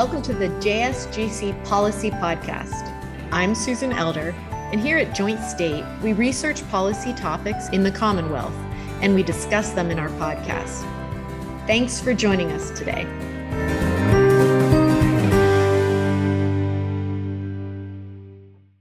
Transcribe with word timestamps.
welcome 0.00 0.22
to 0.22 0.32
the 0.32 0.48
JSGC 0.60 1.62
Policy 1.66 2.10
Podcast. 2.10 2.88
I'm 3.32 3.54
Susan 3.54 3.92
Elder, 3.92 4.34
and 4.72 4.80
here 4.80 4.96
at 4.96 5.14
Joint 5.14 5.38
State, 5.40 5.84
we 6.02 6.14
research 6.14 6.66
policy 6.70 7.12
topics 7.12 7.68
in 7.68 7.82
the 7.82 7.90
Commonwealth 7.90 8.54
and 9.02 9.14
we 9.14 9.22
discuss 9.22 9.72
them 9.72 9.90
in 9.90 9.98
our 9.98 10.08
podcast. 10.12 10.80
Thanks 11.66 12.00
for 12.00 12.14
joining 12.14 12.50
us 12.50 12.70
today. 12.70 13.04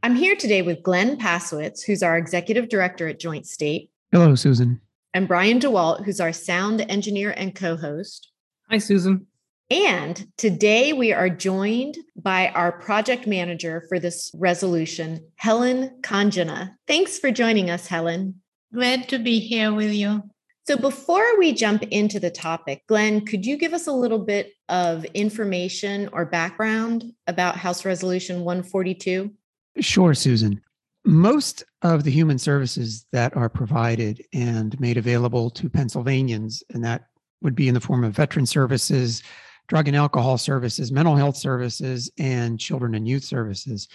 I'm 0.01 0.15
here 0.15 0.37
today 0.37 0.61
with 0.61 0.81
Glenn 0.83 1.17
Pasewicz, 1.17 1.83
who's 1.83 2.01
our 2.01 2.17
executive 2.17 2.69
director 2.69 3.09
at 3.09 3.19
Joint 3.19 3.45
State. 3.45 3.91
Hello, 4.13 4.35
Susan. 4.35 4.79
And 5.13 5.27
Brian 5.27 5.59
DeWalt, 5.59 6.05
who's 6.05 6.21
our 6.21 6.31
sound 6.31 6.79
engineer 6.87 7.33
and 7.35 7.53
co 7.53 7.75
host. 7.75 8.31
Hi, 8.69 8.77
Susan. 8.77 9.27
And 9.71 10.27
today 10.37 10.93
we 10.93 11.13
are 11.13 11.29
joined 11.29 11.95
by 12.15 12.47
our 12.49 12.71
project 12.71 13.27
manager 13.27 13.85
for 13.87 13.99
this 13.99 14.31
resolution, 14.33 15.23
Helen 15.35 15.99
Kanjana. 16.01 16.75
Thanks 16.87 17.19
for 17.19 17.29
joining 17.29 17.69
us, 17.69 17.85
Helen. 17.85 18.41
Glad 18.73 19.07
to 19.09 19.19
be 19.19 19.39
here 19.39 19.71
with 19.71 19.93
you. 19.93 20.23
So, 20.65 20.75
before 20.75 21.37
we 21.37 21.53
jump 21.53 21.83
into 21.83 22.19
the 22.19 22.31
topic, 22.31 22.83
Glenn, 22.87 23.25
could 23.25 23.45
you 23.45 23.57
give 23.57 23.73
us 23.73 23.85
a 23.85 23.91
little 23.91 24.19
bit 24.19 24.53
of 24.69 25.05
information 25.05 26.09
or 26.13 26.25
background 26.25 27.05
about 27.27 27.55
House 27.55 27.85
Resolution 27.85 28.43
142? 28.43 29.31
Sure, 29.79 30.13
Susan. 30.15 30.61
Most 31.05 31.63
of 31.83 32.03
the 32.03 32.11
human 32.11 32.39
services 32.39 33.05
that 33.11 33.35
are 33.37 33.49
provided 33.49 34.23
and 34.33 34.79
made 34.79 34.97
available 34.97 35.49
to 35.51 35.69
Pennsylvanians, 35.69 36.63
and 36.71 36.83
that 36.83 37.05
would 37.41 37.55
be 37.55 37.67
in 37.67 37.73
the 37.73 37.81
form 37.81 38.03
of 38.03 38.15
veteran 38.15 38.45
services, 38.45 39.23
drug 39.69 39.87
and 39.87 39.95
alcohol 39.95 40.37
services, 40.37 40.91
mental 40.91 41.15
health 41.15 41.37
services, 41.37 42.11
and 42.17 42.59
children 42.59 42.95
and 42.95 43.07
youth 43.07 43.23
services, 43.23 43.87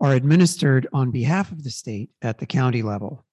are 0.00 0.14
administered 0.14 0.88
on 0.92 1.10
behalf 1.10 1.52
of 1.52 1.62
the 1.62 1.70
state 1.70 2.10
at 2.22 2.38
the 2.38 2.46
county 2.46 2.82
level. 2.82 3.24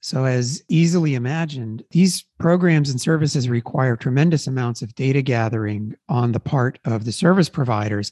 So, 0.00 0.26
as 0.26 0.62
easily 0.68 1.14
imagined, 1.14 1.82
these 1.90 2.26
programs 2.38 2.90
and 2.90 3.00
services 3.00 3.48
require 3.48 3.96
tremendous 3.96 4.46
amounts 4.46 4.82
of 4.82 4.94
data 4.94 5.22
gathering 5.22 5.96
on 6.10 6.32
the 6.32 6.40
part 6.40 6.78
of 6.84 7.06
the 7.06 7.12
service 7.12 7.48
providers, 7.48 8.10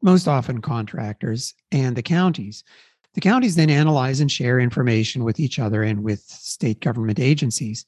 most 0.00 0.26
often 0.26 0.62
contractors, 0.62 1.52
and 1.70 1.94
the 1.94 2.02
counties. 2.02 2.64
The 3.12 3.20
counties 3.20 3.56
then 3.56 3.68
analyze 3.68 4.20
and 4.20 4.32
share 4.32 4.58
information 4.58 5.22
with 5.22 5.38
each 5.38 5.58
other 5.58 5.82
and 5.82 6.02
with 6.02 6.20
state 6.20 6.80
government 6.80 7.20
agencies. 7.20 7.84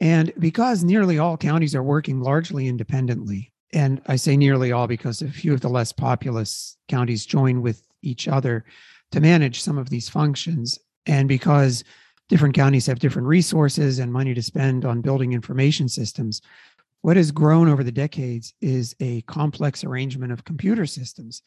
And 0.00 0.32
because 0.38 0.82
nearly 0.82 1.18
all 1.18 1.36
counties 1.36 1.74
are 1.74 1.82
working 1.82 2.22
largely 2.22 2.66
independently, 2.66 3.52
and 3.72 4.00
I 4.06 4.16
say 4.16 4.36
nearly 4.36 4.72
all 4.72 4.86
because 4.86 5.22
a 5.22 5.28
few 5.28 5.52
of 5.54 5.60
the 5.60 5.68
less 5.68 5.92
populous 5.92 6.76
counties 6.88 7.26
join 7.26 7.62
with 7.62 7.82
each 8.02 8.28
other 8.28 8.64
to 9.12 9.20
manage 9.20 9.62
some 9.62 9.78
of 9.78 9.90
these 9.90 10.08
functions, 10.08 10.78
and 11.06 11.28
because 11.28 11.84
different 12.28 12.54
counties 12.54 12.86
have 12.86 13.00
different 13.00 13.26
resources 13.26 13.98
and 13.98 14.12
money 14.12 14.34
to 14.34 14.42
spend 14.42 14.84
on 14.84 15.00
building 15.00 15.32
information 15.32 15.88
systems. 15.88 16.40
What 17.02 17.16
has 17.16 17.32
grown 17.32 17.68
over 17.68 17.82
the 17.82 17.90
decades 17.90 18.54
is 18.60 18.94
a 19.00 19.22
complex 19.22 19.82
arrangement 19.84 20.32
of 20.32 20.44
computer 20.44 20.86
systems. 20.86 21.42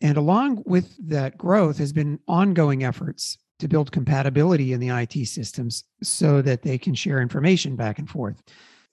And 0.00 0.16
along 0.16 0.62
with 0.66 0.96
that 1.08 1.36
growth 1.36 1.78
has 1.78 1.92
been 1.92 2.20
ongoing 2.28 2.84
efforts 2.84 3.38
to 3.58 3.68
build 3.68 3.92
compatibility 3.92 4.72
in 4.72 4.80
the 4.80 4.90
IT 4.90 5.26
systems 5.26 5.84
so 6.02 6.42
that 6.42 6.62
they 6.62 6.78
can 6.78 6.94
share 6.94 7.20
information 7.20 7.76
back 7.76 7.98
and 7.98 8.08
forth. 8.08 8.42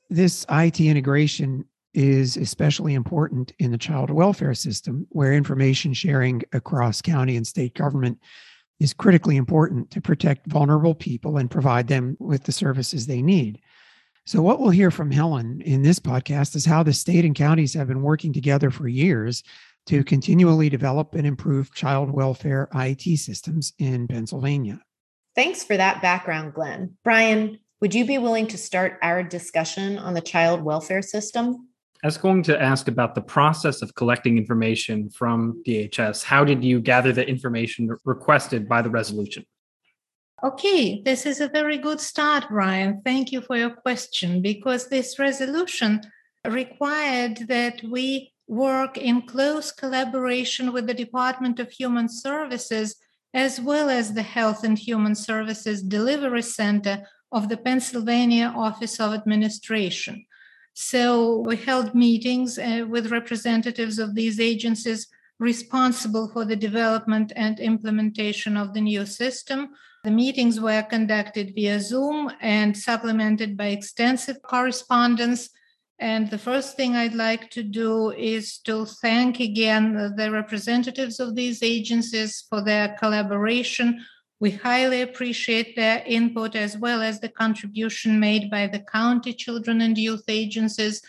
This 0.09 0.45
IT 0.49 0.79
integration 0.79 1.65
is 1.93 2.37
especially 2.37 2.93
important 2.93 3.51
in 3.59 3.71
the 3.71 3.77
child 3.77 4.09
welfare 4.09 4.53
system, 4.53 5.07
where 5.09 5.33
information 5.33 5.93
sharing 5.93 6.41
across 6.53 7.01
county 7.01 7.35
and 7.35 7.45
state 7.45 7.73
government 7.73 8.19
is 8.79 8.93
critically 8.93 9.37
important 9.37 9.91
to 9.91 10.01
protect 10.01 10.47
vulnerable 10.47 10.95
people 10.95 11.37
and 11.37 11.51
provide 11.51 11.87
them 11.87 12.17
with 12.19 12.43
the 12.43 12.51
services 12.51 13.05
they 13.05 13.21
need. 13.21 13.59
So, 14.25 14.41
what 14.41 14.59
we'll 14.59 14.69
hear 14.69 14.91
from 14.91 15.11
Helen 15.11 15.61
in 15.61 15.81
this 15.81 15.99
podcast 15.99 16.55
is 16.55 16.65
how 16.65 16.83
the 16.83 16.93
state 16.93 17.25
and 17.25 17.35
counties 17.35 17.73
have 17.73 17.87
been 17.87 18.01
working 18.01 18.33
together 18.33 18.71
for 18.71 18.87
years 18.87 19.43
to 19.87 20.03
continually 20.03 20.69
develop 20.69 21.15
and 21.15 21.25
improve 21.25 21.73
child 21.73 22.11
welfare 22.11 22.69
IT 22.75 23.17
systems 23.17 23.73
in 23.79 24.07
Pennsylvania. 24.07 24.79
Thanks 25.35 25.63
for 25.63 25.75
that 25.77 26.01
background, 26.01 26.53
Glenn. 26.53 26.97
Brian, 27.03 27.59
would 27.79 27.95
you 27.95 28.05
be 28.05 28.19
willing 28.19 28.47
to 28.47 28.57
start 28.57 28.99
our 29.01 29.23
discussion 29.23 29.97
on 29.97 30.13
the 30.13 30.21
child 30.21 30.61
welfare 30.61 31.01
system? 31.01 31.67
I 32.03 32.07
was 32.07 32.17
going 32.17 32.41
to 32.43 32.59
ask 32.59 32.87
about 32.87 33.13
the 33.13 33.21
process 33.21 33.83
of 33.83 33.93
collecting 33.93 34.35
information 34.37 35.11
from 35.11 35.61
DHS. 35.67 36.23
How 36.23 36.43
did 36.43 36.63
you 36.63 36.79
gather 36.79 37.11
the 37.11 37.27
information 37.27 37.95
requested 38.05 38.67
by 38.67 38.81
the 38.81 38.89
resolution? 38.89 39.45
Okay, 40.43 41.03
this 41.03 41.27
is 41.27 41.41
a 41.41 41.47
very 41.47 41.77
good 41.77 41.99
start, 41.99 42.45
Brian. 42.49 43.03
Thank 43.05 43.31
you 43.31 43.41
for 43.41 43.55
your 43.55 43.69
question 43.69 44.41
because 44.41 44.89
this 44.89 45.19
resolution 45.19 46.01
required 46.43 47.47
that 47.47 47.83
we 47.83 48.33
work 48.47 48.97
in 48.97 49.21
close 49.21 49.71
collaboration 49.71 50.73
with 50.73 50.87
the 50.87 50.95
Department 50.95 51.59
of 51.59 51.69
Human 51.69 52.09
Services 52.09 52.95
as 53.35 53.61
well 53.61 53.91
as 53.91 54.15
the 54.15 54.23
Health 54.23 54.63
and 54.63 54.77
Human 54.77 55.13
Services 55.13 55.83
Delivery 55.83 56.41
Center 56.41 57.03
of 57.31 57.47
the 57.47 57.57
Pennsylvania 57.57 58.51
Office 58.57 58.99
of 58.99 59.13
Administration. 59.13 60.25
So 60.73 61.39
we 61.39 61.57
held 61.57 61.93
meetings 61.93 62.57
uh, 62.57 62.85
with 62.87 63.11
representatives 63.11 63.99
of 63.99 64.15
these 64.15 64.39
agencies 64.39 65.07
responsible 65.39 66.29
for 66.29 66.45
the 66.45 66.55
development 66.55 67.33
and 67.35 67.59
implementation 67.59 68.55
of 68.55 68.73
the 68.73 68.81
new 68.81 69.05
system. 69.05 69.69
The 70.03 70.11
meetings 70.11 70.59
were 70.59 70.83
conducted 70.83 71.53
via 71.55 71.79
Zoom 71.79 72.31
and 72.41 72.77
supplemented 72.77 73.57
by 73.57 73.67
extensive 73.67 74.41
correspondence. 74.43 75.49
And 75.99 76.29
the 76.29 76.37
first 76.37 76.75
thing 76.75 76.95
I'd 76.95 77.13
like 77.13 77.49
to 77.51 77.63
do 77.63 78.11
is 78.11 78.57
to 78.59 78.85
thank 78.85 79.39
again 79.39 80.13
the 80.15 80.31
representatives 80.31 81.19
of 81.19 81.35
these 81.35 81.61
agencies 81.61 82.45
for 82.49 82.63
their 82.63 82.95
collaboration 82.99 84.03
we 84.41 84.49
highly 84.49 85.03
appreciate 85.03 85.75
their 85.75 86.03
input 86.07 86.55
as 86.55 86.75
well 86.75 87.03
as 87.03 87.19
the 87.19 87.29
contribution 87.29 88.19
made 88.19 88.49
by 88.49 88.65
the 88.65 88.79
county 88.79 89.33
children 89.33 89.81
and 89.81 89.95
youth 89.99 90.23
agencies. 90.27 91.03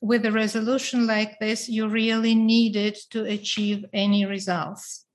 With 0.00 0.26
a 0.26 0.32
resolution 0.32 1.06
like 1.06 1.38
this, 1.38 1.68
you 1.68 1.86
really 1.86 2.34
needed 2.34 2.98
to 3.10 3.24
achieve 3.24 3.84
any 3.92 4.26
results. 4.26 5.06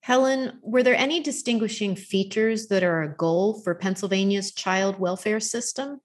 Helen, 0.00 0.58
were 0.60 0.82
there 0.82 0.96
any 0.96 1.20
distinguishing 1.20 1.94
features 1.94 2.66
that 2.66 2.82
are 2.82 3.02
a 3.02 3.14
goal 3.14 3.60
for 3.62 3.76
Pennsylvania's 3.76 4.52
child 4.52 4.98
welfare 4.98 5.38
system? 5.38 6.00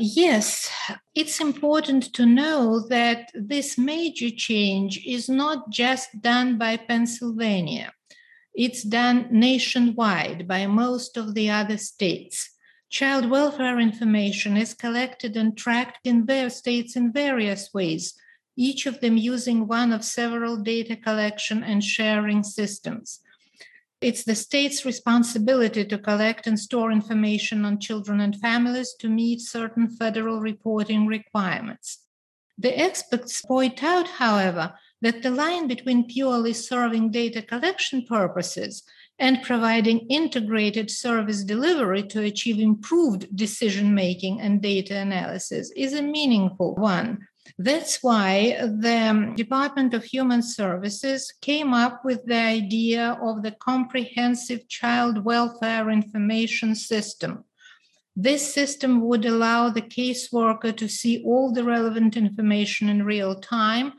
Yes, 0.00 0.68
it's 1.14 1.40
important 1.40 2.12
to 2.14 2.26
know 2.26 2.88
that 2.88 3.30
this 3.34 3.78
major 3.78 4.30
change 4.30 5.04
is 5.06 5.28
not 5.28 5.70
just 5.70 6.20
done 6.20 6.58
by 6.58 6.76
Pennsylvania. 6.76 7.92
It's 8.58 8.82
done 8.82 9.28
nationwide 9.30 10.48
by 10.48 10.66
most 10.66 11.16
of 11.16 11.34
the 11.34 11.48
other 11.48 11.78
states. 11.78 12.50
Child 12.90 13.30
welfare 13.30 13.78
information 13.78 14.56
is 14.56 14.74
collected 14.74 15.36
and 15.36 15.56
tracked 15.56 16.04
in 16.08 16.26
their 16.26 16.50
states 16.50 16.96
in 16.96 17.12
various 17.12 17.72
ways, 17.72 18.14
each 18.56 18.84
of 18.86 19.00
them 19.00 19.16
using 19.16 19.68
one 19.68 19.92
of 19.92 20.04
several 20.04 20.56
data 20.56 20.96
collection 20.96 21.62
and 21.62 21.84
sharing 21.84 22.42
systems. 22.42 23.20
It's 24.00 24.24
the 24.24 24.34
state's 24.34 24.84
responsibility 24.84 25.84
to 25.84 25.96
collect 25.96 26.48
and 26.48 26.58
store 26.58 26.90
information 26.90 27.64
on 27.64 27.78
children 27.78 28.18
and 28.18 28.34
families 28.40 28.92
to 28.98 29.08
meet 29.08 29.40
certain 29.40 29.88
federal 29.88 30.40
reporting 30.40 31.06
requirements. 31.06 32.00
The 32.58 32.76
experts 32.76 33.40
point 33.40 33.84
out, 33.84 34.08
however, 34.08 34.74
that 35.00 35.22
the 35.22 35.30
line 35.30 35.68
between 35.68 36.08
purely 36.08 36.52
serving 36.52 37.10
data 37.10 37.42
collection 37.42 38.04
purposes 38.04 38.82
and 39.18 39.42
providing 39.42 40.06
integrated 40.08 40.90
service 40.90 41.42
delivery 41.44 42.02
to 42.02 42.22
achieve 42.22 42.58
improved 42.58 43.34
decision 43.36 43.94
making 43.94 44.40
and 44.40 44.62
data 44.62 44.96
analysis 44.96 45.72
is 45.76 45.92
a 45.92 46.02
meaningful 46.02 46.74
one. 46.76 47.18
That's 47.58 48.02
why 48.02 48.56
the 48.60 49.32
Department 49.36 49.94
of 49.94 50.04
Human 50.04 50.42
Services 50.42 51.32
came 51.40 51.72
up 51.72 52.04
with 52.04 52.24
the 52.26 52.36
idea 52.36 53.18
of 53.22 53.42
the 53.42 53.52
Comprehensive 53.52 54.68
Child 54.68 55.24
Welfare 55.24 55.90
Information 55.90 56.74
System. 56.74 57.44
This 58.14 58.52
system 58.52 59.00
would 59.02 59.24
allow 59.24 59.70
the 59.70 59.82
caseworker 59.82 60.76
to 60.76 60.88
see 60.88 61.22
all 61.24 61.52
the 61.52 61.64
relevant 61.64 62.16
information 62.16 62.88
in 62.88 63.04
real 63.04 63.40
time 63.40 63.94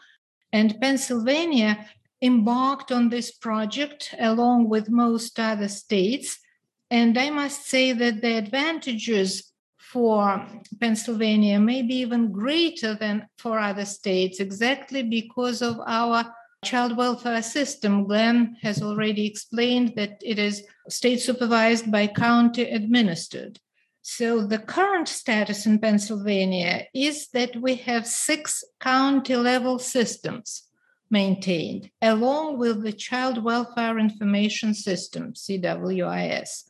and 0.51 0.79
Pennsylvania 0.81 1.85
embarked 2.21 2.91
on 2.91 3.09
this 3.09 3.31
project 3.31 4.13
along 4.19 4.69
with 4.69 4.89
most 4.89 5.39
other 5.39 5.67
states. 5.67 6.37
And 6.91 7.17
I 7.17 7.29
must 7.29 7.67
say 7.67 7.93
that 7.93 8.21
the 8.21 8.37
advantages 8.37 9.51
for 9.77 10.45
Pennsylvania 10.79 11.59
may 11.59 11.81
be 11.81 11.95
even 11.95 12.31
greater 12.31 12.93
than 12.95 13.27
for 13.37 13.57
other 13.59 13.85
states, 13.85 14.39
exactly 14.39 15.03
because 15.03 15.61
of 15.61 15.79
our 15.87 16.25
child 16.63 16.97
welfare 16.97 17.41
system. 17.41 18.05
Glenn 18.05 18.57
has 18.61 18.81
already 18.81 19.25
explained 19.25 19.93
that 19.95 20.21
it 20.21 20.37
is 20.37 20.63
state 20.89 21.21
supervised 21.21 21.91
by 21.91 22.07
county 22.07 22.63
administered. 22.63 23.59
So 24.11 24.43
the 24.43 24.57
current 24.57 25.07
status 25.07 25.67
in 25.67 25.77
Pennsylvania 25.77 26.87
is 26.95 27.27
that 27.27 27.55
we 27.55 27.75
have 27.75 28.07
six 28.07 28.63
county 28.79 29.35
level 29.35 29.77
systems 29.77 30.63
maintained, 31.11 31.91
along 32.01 32.57
with 32.57 32.81
the 32.81 32.91
Child 32.91 33.43
Welfare 33.43 33.99
Information 33.99 34.73
System, 34.73 35.33
CWIS. 35.33 36.63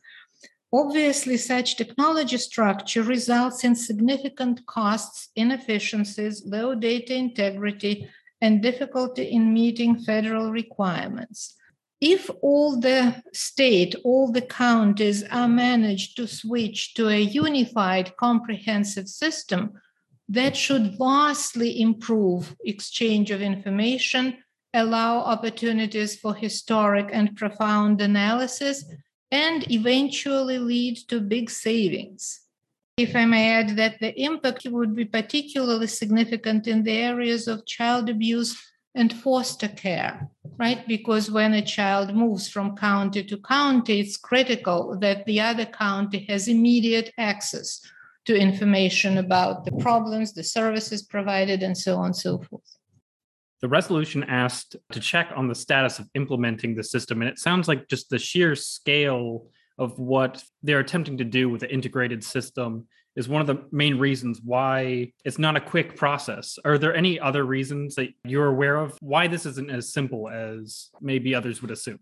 Obviously, 0.70 1.38
such 1.38 1.76
technology 1.76 2.36
structure 2.36 3.02
results 3.02 3.64
in 3.64 3.74
significant 3.74 4.66
costs, 4.66 5.30
inefficiencies, 5.34 6.44
low 6.44 6.74
data 6.74 7.14
integrity, 7.14 8.06
and 8.42 8.62
difficulty 8.62 9.24
in 9.24 9.54
meeting 9.54 9.98
federal 9.98 10.52
requirements 10.52 11.56
if 12.00 12.30
all 12.40 12.80
the 12.80 13.22
state, 13.32 13.94
all 14.04 14.32
the 14.32 14.40
counties 14.40 15.22
are 15.24 15.48
managed 15.48 16.16
to 16.16 16.26
switch 16.26 16.94
to 16.94 17.08
a 17.08 17.18
unified 17.18 18.16
comprehensive 18.16 19.08
system, 19.08 19.72
that 20.28 20.56
should 20.56 20.96
vastly 20.96 21.80
improve 21.80 22.56
exchange 22.64 23.30
of 23.30 23.42
information, 23.42 24.38
allow 24.72 25.18
opportunities 25.18 26.18
for 26.18 26.34
historic 26.34 27.08
and 27.12 27.36
profound 27.36 28.00
analysis, 28.00 28.84
and 29.32 29.70
eventually 29.70 30.58
lead 30.58 30.96
to 31.08 31.20
big 31.20 31.50
savings. 31.50 32.40
If 32.96 33.16
I 33.16 33.24
may 33.24 33.50
add 33.50 33.70
that 33.76 33.98
the 34.00 34.18
impact 34.20 34.66
would 34.66 34.94
be 34.94 35.04
particularly 35.04 35.86
significant 35.86 36.66
in 36.66 36.84
the 36.84 36.92
areas 36.92 37.48
of 37.48 37.66
child 37.66 38.08
abuse 38.08 38.56
and 38.94 39.12
foster 39.12 39.68
care, 39.68 40.28
right? 40.58 40.86
Because 40.88 41.30
when 41.30 41.54
a 41.54 41.64
child 41.64 42.14
moves 42.14 42.48
from 42.48 42.76
county 42.76 43.22
to 43.24 43.38
county, 43.38 44.00
it's 44.00 44.16
critical 44.16 44.98
that 45.00 45.24
the 45.26 45.40
other 45.40 45.66
county 45.66 46.26
has 46.28 46.48
immediate 46.48 47.12
access 47.16 47.80
to 48.26 48.36
information 48.36 49.18
about 49.18 49.64
the 49.64 49.72
problems, 49.72 50.32
the 50.32 50.44
services 50.44 51.02
provided, 51.02 51.62
and 51.62 51.76
so 51.76 51.96
on 51.96 52.06
and 52.06 52.16
so 52.16 52.38
forth. 52.38 52.76
The 53.62 53.68
resolution 53.68 54.24
asked 54.24 54.76
to 54.92 55.00
check 55.00 55.30
on 55.36 55.46
the 55.46 55.54
status 55.54 55.98
of 55.98 56.08
implementing 56.14 56.74
the 56.74 56.84
system, 56.84 57.22
and 57.22 57.30
it 57.30 57.38
sounds 57.38 57.68
like 57.68 57.88
just 57.88 58.10
the 58.10 58.18
sheer 58.18 58.54
scale 58.56 59.46
of 59.78 59.98
what 59.98 60.42
they're 60.62 60.80
attempting 60.80 61.18
to 61.18 61.24
do 61.24 61.48
with 61.48 61.60
the 61.60 61.72
integrated 61.72 62.22
system 62.24 62.86
is 63.20 63.28
one 63.28 63.42
of 63.42 63.46
the 63.46 63.62
main 63.70 63.98
reasons 63.98 64.40
why 64.42 65.12
it's 65.24 65.38
not 65.38 65.54
a 65.54 65.60
quick 65.60 65.94
process. 65.94 66.58
Are 66.64 66.78
there 66.78 66.94
any 66.94 67.20
other 67.20 67.44
reasons 67.44 67.94
that 67.94 68.08
you're 68.24 68.46
aware 68.46 68.76
of 68.76 68.96
why 69.00 69.28
this 69.28 69.44
isn't 69.46 69.70
as 69.70 69.92
simple 69.92 70.28
as 70.28 70.90
maybe 71.00 71.34
others 71.34 71.60
would 71.60 71.70
assume? 71.70 72.00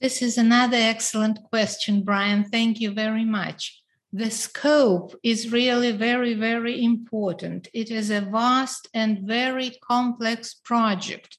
This 0.00 0.22
is 0.22 0.38
another 0.38 0.78
excellent 0.78 1.38
question, 1.44 2.02
Brian. 2.02 2.44
Thank 2.44 2.80
you 2.80 2.90
very 2.92 3.24
much. 3.24 3.80
The 4.12 4.30
scope 4.30 5.14
is 5.22 5.52
really 5.52 5.92
very, 5.92 6.34
very 6.34 6.82
important. 6.82 7.68
It 7.74 7.90
is 7.90 8.10
a 8.10 8.20
vast 8.20 8.88
and 8.94 9.26
very 9.26 9.70
complex 9.86 10.54
project. 10.54 11.38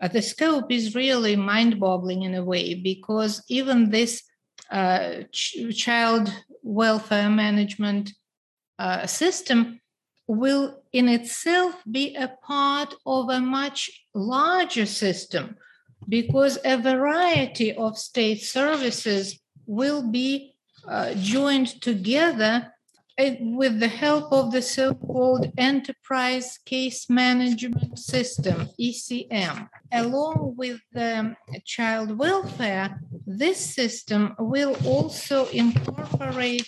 Uh, 0.00 0.08
the 0.08 0.22
scope 0.22 0.72
is 0.72 0.94
really 0.94 1.36
mind 1.36 1.78
boggling 1.78 2.22
in 2.22 2.34
a 2.34 2.44
way 2.44 2.74
because 2.74 3.42
even 3.48 3.90
this 3.90 4.22
uh, 4.70 5.22
ch- 5.32 5.76
child 5.76 6.32
welfare 6.62 7.30
management 7.30 8.12
uh, 8.78 9.06
system 9.06 9.80
will 10.26 10.82
in 10.92 11.08
itself 11.08 11.74
be 11.90 12.14
a 12.14 12.28
part 12.46 12.94
of 13.06 13.30
a 13.30 13.40
much 13.40 13.90
larger 14.14 14.86
system 14.86 15.56
because 16.08 16.58
a 16.64 16.76
variety 16.76 17.72
of 17.74 17.98
state 17.98 18.42
services 18.42 19.40
will 19.66 20.10
be 20.10 20.54
uh, 20.86 21.14
joined 21.14 21.80
together 21.82 22.72
uh, 23.18 23.30
with 23.40 23.80
the 23.80 23.88
help 23.88 24.32
of 24.32 24.52
the 24.52 24.62
so 24.62 24.94
called 24.94 25.50
Enterprise 25.58 26.58
Case 26.64 27.10
Management 27.10 27.98
System, 27.98 28.68
ECM. 28.80 29.68
Along 29.92 30.54
with 30.56 30.80
the 30.92 31.34
child 31.64 32.16
welfare, 32.16 33.00
this 33.26 33.58
system 33.74 34.34
will 34.38 34.76
also 34.86 35.46
incorporate 35.48 36.66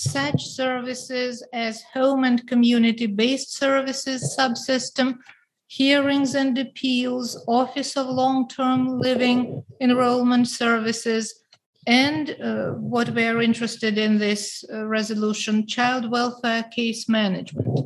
such 0.00 0.46
services 0.46 1.46
as 1.52 1.82
home 1.92 2.24
and 2.24 2.46
community 2.46 3.06
based 3.06 3.52
services 3.52 4.34
subsystem, 4.38 5.18
hearings 5.66 6.34
and 6.34 6.56
appeals, 6.56 7.44
Office 7.46 7.96
of 7.96 8.06
Long 8.06 8.48
Term 8.48 8.98
Living 8.98 9.62
Enrollment 9.80 10.48
Services, 10.48 11.44
and 11.86 12.36
uh, 12.42 12.70
what 12.72 13.10
we're 13.10 13.42
interested 13.42 13.98
in 13.98 14.18
this 14.18 14.64
uh, 14.72 14.86
resolution 14.86 15.66
child 15.66 16.10
welfare 16.10 16.64
case 16.74 17.08
management. 17.08 17.80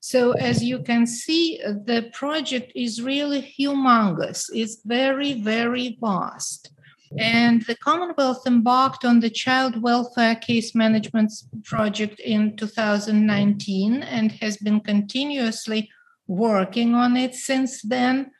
So, 0.00 0.32
as 0.32 0.64
you 0.64 0.80
can 0.82 1.06
see, 1.06 1.60
the 1.62 2.10
project 2.12 2.72
is 2.74 3.02
really 3.02 3.54
humongous, 3.58 4.46
it's 4.52 4.80
very, 4.84 5.34
very 5.34 5.98
vast. 6.00 6.72
And 7.18 7.62
the 7.62 7.74
Commonwealth 7.74 8.46
embarked 8.46 9.04
on 9.04 9.20
the 9.20 9.30
Child 9.30 9.82
Welfare 9.82 10.36
Case 10.36 10.74
Management 10.74 11.32
Project 11.64 12.20
in 12.20 12.56
2019 12.56 14.02
and 14.02 14.30
has 14.32 14.56
been 14.58 14.80
continuously 14.80 15.90
working 16.28 16.94
on 16.94 17.16
it 17.16 17.34
since 17.34 17.82
then. 17.82 18.30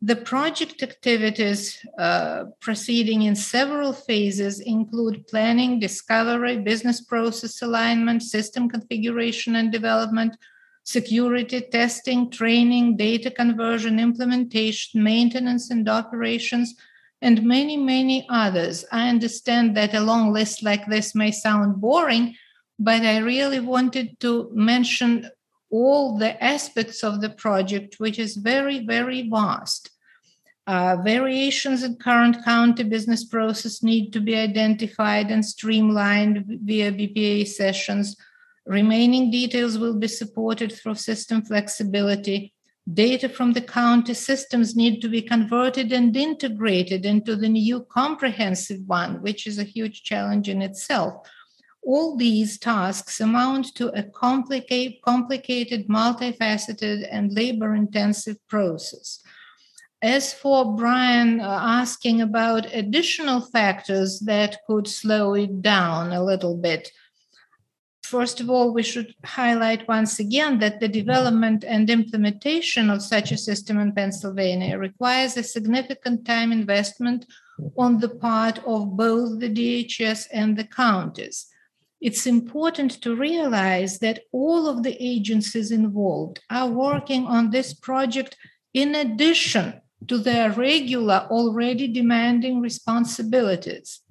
The 0.00 0.16
project 0.16 0.82
activities 0.82 1.78
uh, 1.98 2.44
proceeding 2.60 3.22
in 3.22 3.36
several 3.36 3.92
phases 3.92 4.60
include 4.60 5.26
planning, 5.26 5.78
discovery, 5.78 6.58
business 6.58 7.00
process 7.02 7.60
alignment, 7.62 8.22
system 8.22 8.68
configuration 8.68 9.56
and 9.56 9.70
development, 9.70 10.36
security 10.82 11.60
testing, 11.60 12.30
training, 12.30 12.96
data 12.96 13.30
conversion, 13.30 13.98
implementation, 13.98 15.02
maintenance, 15.02 15.70
and 15.70 15.88
operations 15.88 16.74
and 17.22 17.42
many, 17.42 17.76
many 17.76 18.26
others. 18.28 18.84
I 18.92 19.08
understand 19.08 19.76
that 19.76 19.94
a 19.94 20.00
long 20.00 20.32
list 20.32 20.62
like 20.62 20.86
this 20.86 21.14
may 21.14 21.30
sound 21.30 21.80
boring, 21.80 22.36
but 22.78 23.02
I 23.02 23.18
really 23.18 23.60
wanted 23.60 24.20
to 24.20 24.50
mention 24.52 25.30
all 25.70 26.18
the 26.18 26.42
aspects 26.42 27.02
of 27.02 27.20
the 27.20 27.30
project, 27.30 27.96
which 27.98 28.18
is 28.18 28.36
very, 28.36 28.84
very 28.86 29.28
vast. 29.28 29.90
Uh, 30.66 30.96
variations 31.04 31.82
in 31.82 31.96
current 31.96 32.42
county 32.42 32.84
business 32.84 33.24
process 33.24 33.82
need 33.82 34.12
to 34.12 34.20
be 34.20 34.34
identified 34.34 35.30
and 35.30 35.44
streamlined 35.44 36.44
via 36.64 36.90
BPA 36.90 37.46
sessions. 37.46 38.16
Remaining 38.64 39.30
details 39.30 39.76
will 39.76 39.94
be 39.94 40.08
supported 40.08 40.72
through 40.72 40.94
system 40.94 41.42
flexibility 41.42 42.53
Data 42.92 43.30
from 43.30 43.54
the 43.54 43.62
county 43.62 44.12
systems 44.12 44.76
need 44.76 45.00
to 45.00 45.08
be 45.08 45.22
converted 45.22 45.90
and 45.90 46.14
integrated 46.14 47.06
into 47.06 47.34
the 47.34 47.48
new 47.48 47.80
comprehensive 47.90 48.80
one, 48.86 49.22
which 49.22 49.46
is 49.46 49.58
a 49.58 49.64
huge 49.64 50.02
challenge 50.02 50.50
in 50.50 50.60
itself. 50.60 51.26
All 51.82 52.16
these 52.16 52.58
tasks 52.58 53.20
amount 53.20 53.74
to 53.76 53.88
a 53.98 54.02
complicated, 54.02 55.00
complicated 55.02 55.88
multifaceted, 55.88 57.08
and 57.10 57.32
labor 57.32 57.74
intensive 57.74 58.36
process. 58.48 59.22
As 60.02 60.34
for 60.34 60.76
Brian 60.76 61.40
uh, 61.40 61.44
asking 61.62 62.20
about 62.20 62.66
additional 62.74 63.40
factors 63.40 64.20
that 64.20 64.58
could 64.66 64.86
slow 64.86 65.32
it 65.32 65.62
down 65.62 66.12
a 66.12 66.22
little 66.22 66.58
bit, 66.58 66.90
First 68.14 68.38
of 68.38 68.48
all, 68.48 68.72
we 68.72 68.84
should 68.84 69.12
highlight 69.24 69.88
once 69.88 70.20
again 70.20 70.60
that 70.60 70.78
the 70.78 70.86
development 70.86 71.64
and 71.66 71.90
implementation 71.90 72.88
of 72.88 73.02
such 73.02 73.32
a 73.32 73.36
system 73.36 73.76
in 73.80 73.90
Pennsylvania 73.90 74.78
requires 74.78 75.36
a 75.36 75.42
significant 75.42 76.24
time 76.24 76.52
investment 76.52 77.26
on 77.76 77.98
the 77.98 78.08
part 78.08 78.60
of 78.64 78.96
both 78.96 79.40
the 79.40 79.48
DHS 79.48 80.28
and 80.32 80.56
the 80.56 80.62
counties. 80.62 81.46
It's 82.00 82.24
important 82.24 83.02
to 83.02 83.16
realize 83.16 83.98
that 83.98 84.20
all 84.30 84.68
of 84.68 84.84
the 84.84 84.96
agencies 85.00 85.72
involved 85.72 86.38
are 86.50 86.68
working 86.68 87.26
on 87.26 87.50
this 87.50 87.74
project 87.74 88.36
in 88.74 88.94
addition 88.94 89.80
to 90.06 90.18
their 90.18 90.52
regular, 90.52 91.26
already 91.32 91.88
demanding 91.88 92.60
responsibilities. 92.60 94.02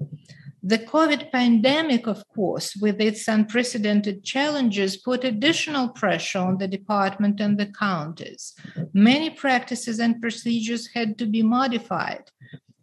The 0.66 0.80
COVID 0.80 1.30
pandemic, 1.30 2.08
of 2.08 2.24
course, 2.30 2.74
with 2.78 3.02
its 3.02 3.28
unprecedented 3.28 4.24
challenges, 4.24 4.96
put 4.96 5.26
additional 5.26 5.90
pressure 5.90 6.40
on 6.40 6.58
the 6.58 6.70
department 6.70 7.42
and 7.42 7.58
the 7.58 7.66
counties. 7.66 8.54
Many 8.94 9.30
practices 9.30 10.00
and 10.00 10.22
procedures 10.22 10.88
had 10.94 11.18
to 11.18 11.26
be 11.26 11.44
modified. 11.44 12.32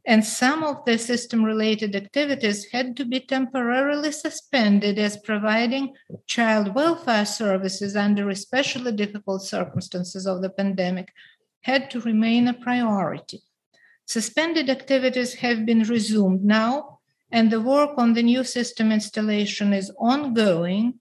And 0.05 0.23
some 0.23 0.63
of 0.63 0.85
the 0.85 0.99
system 0.99 1.43
related 1.43 1.97
activities 1.97 2.67
had 2.71 2.99
to 2.99 3.07
be 3.07 3.21
temporarily 3.21 4.13
suspended 4.13 4.99
as 4.99 5.17
providing 5.17 5.95
child 6.27 6.75
welfare 6.75 7.25
services 7.25 7.97
under 7.97 8.29
especially 8.29 8.93
difficult 8.93 9.43
circumstances 9.43 10.27
of 10.27 10.43
the 10.43 10.51
pandemic 10.51 11.09
had 11.63 11.91
to 11.93 12.01
remain 12.01 12.47
a 12.47 12.55
priority. 12.55 13.41
Suspended 14.07 14.69
activities 14.69 15.35
have 15.35 15.65
been 15.65 15.83
resumed 15.85 16.45
now, 16.45 17.00
and 17.33 17.51
the 17.51 17.61
work 17.61 17.91
on 17.97 18.15
the 18.15 18.23
new 18.23 18.45
system 18.45 18.91
installation 18.93 19.73
is 19.73 19.93
ongoing 19.99 21.01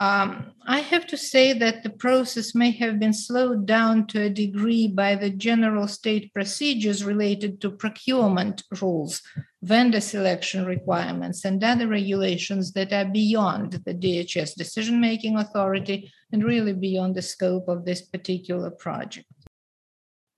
um, 0.00 0.52
I 0.66 0.80
have 0.80 1.06
to 1.08 1.16
say 1.16 1.52
that 1.52 1.84
the 1.84 1.90
process 1.90 2.52
may 2.52 2.72
have 2.72 2.98
been 2.98 3.12
slowed 3.12 3.64
down 3.64 4.08
to 4.08 4.22
a 4.22 4.30
degree 4.30 4.88
by 4.88 5.14
the 5.14 5.30
general 5.30 5.86
state 5.86 6.34
procedures 6.34 7.04
related 7.04 7.60
to 7.60 7.70
procurement 7.70 8.64
rules, 8.80 9.22
vendor 9.62 10.00
selection 10.00 10.64
requirements, 10.64 11.44
and 11.44 11.62
other 11.62 11.86
regulations 11.86 12.72
that 12.72 12.92
are 12.92 13.04
beyond 13.04 13.80
the 13.84 13.94
DHS 13.94 14.56
decision 14.56 15.00
making 15.00 15.36
authority 15.36 16.10
and 16.32 16.42
really 16.42 16.72
beyond 16.72 17.14
the 17.14 17.22
scope 17.22 17.68
of 17.68 17.84
this 17.84 18.02
particular 18.02 18.70
project. 18.70 19.26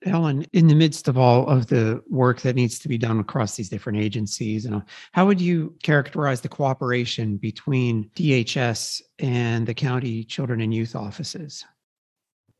Helen, 0.06 0.46
in 0.52 0.68
the 0.68 0.74
midst 0.74 1.08
of 1.08 1.18
all 1.18 1.48
of 1.48 1.66
the 1.66 2.02
work 2.08 2.40
that 2.42 2.56
needs 2.56 2.78
to 2.80 2.88
be 2.88 2.98
done 2.98 3.18
across 3.18 3.56
these 3.56 3.68
different 3.68 3.98
agencies, 3.98 4.64
and 4.64 4.82
how 5.12 5.26
would 5.26 5.40
you 5.40 5.74
characterize 5.82 6.40
the 6.40 6.48
cooperation 6.48 7.36
between 7.36 8.10
DHS 8.16 9.02
and 9.18 9.66
the 9.66 9.74
county 9.74 10.24
children 10.24 10.60
and 10.60 10.72
youth 10.72 10.94
offices? 10.96 11.64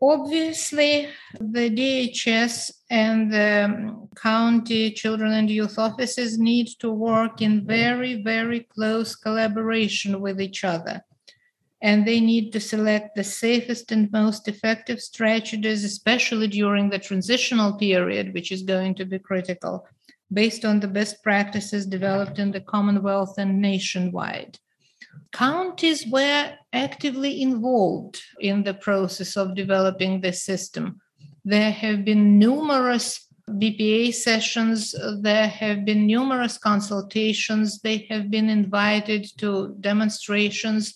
Obviously, 0.03 1.09
the 1.41 1.71
DHS 1.71 2.71
and 2.91 3.33
the 3.33 3.65
um, 3.65 4.09
county 4.15 4.91
children 4.91 5.33
and 5.33 5.51
youth 5.51 5.79
offices 5.79 6.39
need 6.39 6.69
to 6.81 6.91
work 6.91 7.41
in 7.41 7.67
very, 7.67 8.23
very 8.23 8.61
close 8.61 9.17
collaboration 9.17 10.21
with 10.21 10.39
each 10.39 10.65
other 10.65 11.03
and 11.83 12.07
they 12.07 12.21
need 12.21 12.53
to 12.53 12.61
select 12.61 13.15
the 13.15 13.25
safest 13.25 13.93
and 13.93 14.11
most 14.11 14.49
effective 14.49 15.01
strategies, 15.01 15.85
especially 15.85 16.49
during 16.49 16.89
the 16.89 16.99
transitional 16.99 17.75
period, 17.75 18.33
which 18.33 18.51
is 18.51 18.63
going 18.63 18.95
to 18.95 19.05
be 19.05 19.19
critical, 19.19 19.87
based 20.33 20.65
on 20.65 20.81
the 20.81 20.89
best 20.89 21.23
practices 21.23 21.87
developed 21.87 22.39
in 22.39 22.51
the 22.51 22.61
Commonwealth 22.61 23.37
and 23.39 23.61
nationwide. 23.61 24.59
Counties 25.33 26.07
were 26.07 26.55
actively 26.73 27.43
involved 27.43 28.23
in 28.41 28.65
the 28.65 28.75
process 28.75 29.37
of 29.37 29.55
developing 29.55 30.21
this 30.21 30.43
system. 30.43 31.01
There 31.45 31.71
have 31.71 32.05
been 32.05 32.39
numerous 32.39 33.27
BPA 33.49 34.13
sessions, 34.13 34.95
there 35.21 35.47
have 35.47 35.85
been 35.85 36.07
numerous 36.07 36.59
consultations, 36.59 37.81
they 37.81 38.07
have 38.11 38.31
been 38.31 38.49
invited 38.49 39.27
to 39.39 39.77
demonstrations 39.81 40.95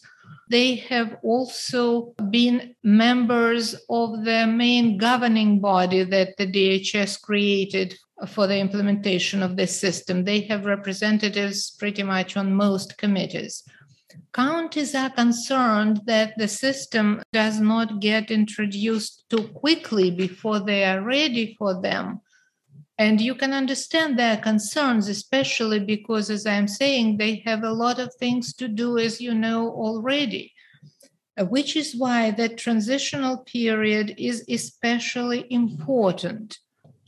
they 0.51 0.75
have 0.75 1.17
also 1.23 2.13
been 2.29 2.75
members 2.83 3.77
of 3.89 4.25
the 4.25 4.47
main 4.49 4.99
governing 4.99 5.61
body 5.61 6.03
that 6.03 6.37
the 6.37 6.47
DHS 6.47 7.23
created 7.23 7.97
for 8.27 8.49
the 8.49 8.59
implementation 8.59 9.45
of 9.45 9.57
this 9.57 9.79
system. 9.79 10.25
They 10.25 10.41
have 10.43 10.67
representatives 10.67 11.71
pretty 11.79 12.03
much 12.03 12.37
on 12.37 12.53
most 12.53 12.99
committees. 12.99 13.63
Counties 14.35 14.93
are 14.97 15.11
concerned 15.11 16.01
that 16.07 16.33
the 16.37 16.49
system 16.49 17.23
does 17.33 17.61
not 17.61 18.01
get 18.01 18.33
introduced 18.33 19.25
too 19.31 19.47
quickly 19.55 20.11
before 20.11 20.59
they 20.59 20.85
are 20.85 21.01
ready 21.01 21.55
for 21.59 21.81
them 21.81 22.21
and 23.01 23.19
you 23.19 23.35
can 23.35 23.55
understand 23.55 24.19
their 24.19 24.37
concerns, 24.37 25.09
especially 25.09 25.81
because, 25.81 26.29
as 26.29 26.45
I'm 26.45 26.69
saying, 26.69 27.17
they 27.17 27.43
have 27.47 27.63
a 27.63 27.73
lot 27.73 27.99
of 27.99 28.15
things 28.17 28.53
to 28.57 28.69
do, 28.69 28.99
as 28.99 29.23
you 29.23 29.33
know 29.33 29.71
already, 29.71 30.53
uh, 31.39 31.47
which 31.47 31.77
is 31.77 31.97
why 31.97 32.31
that 32.33 32.59
transitional 32.59 33.39
period 33.39 34.15
is 34.19 34.45
especially 34.51 35.47
important 35.49 36.59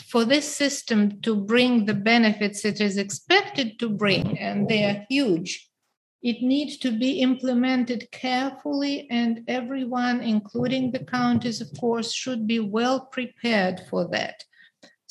for 0.06 0.24
this 0.24 0.48
system 0.56 1.20
to 1.20 1.36
bring 1.36 1.84
the 1.84 2.00
benefits 2.12 2.64
it 2.64 2.80
is 2.80 2.96
expected 2.96 3.78
to 3.78 3.90
bring, 3.90 4.38
and 4.38 4.68
they 4.68 4.84
are 4.84 5.04
huge. 5.10 5.68
It 6.22 6.40
needs 6.40 6.78
to 6.78 6.90
be 6.90 7.20
implemented 7.20 8.10
carefully, 8.10 9.06
and 9.10 9.44
everyone, 9.46 10.22
including 10.22 10.92
the 10.92 11.04
counties, 11.04 11.60
of 11.60 11.68
course, 11.78 12.14
should 12.14 12.46
be 12.46 12.60
well 12.60 12.98
prepared 12.98 13.82
for 13.90 14.08
that 14.08 14.42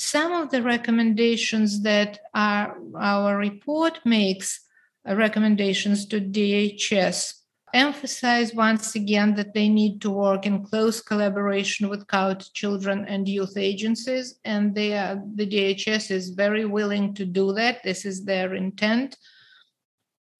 some 0.01 0.33
of 0.33 0.49
the 0.49 0.63
recommendations 0.63 1.83
that 1.83 2.19
our, 2.33 2.75
our 2.95 3.37
report 3.37 3.99
makes 4.03 4.61
uh, 5.07 5.15
recommendations 5.15 6.07
to 6.07 6.19
DHS 6.19 7.33
emphasize 7.73 8.53
once 8.53 8.95
again 8.95 9.35
that 9.35 9.53
they 9.53 9.69
need 9.69 10.01
to 10.01 10.09
work 10.09 10.45
in 10.45 10.65
close 10.65 11.01
collaboration 11.01 11.87
with 11.87 12.07
county 12.07 12.47
children 12.53 13.05
and 13.07 13.29
youth 13.29 13.55
agencies 13.55 14.39
and 14.43 14.75
they 14.75 14.97
are, 14.97 15.21
the 15.35 15.47
DHS 15.47 16.11
is 16.11 16.31
very 16.31 16.65
willing 16.65 17.13
to 17.13 17.23
do 17.23 17.53
that. 17.53 17.83
This 17.83 18.03
is 18.03 18.25
their 18.25 18.55
intent. 18.55 19.15